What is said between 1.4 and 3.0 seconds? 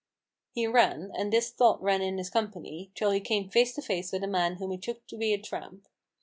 thought ran in his company,